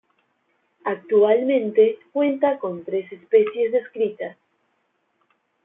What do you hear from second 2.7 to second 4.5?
tres especies descritas.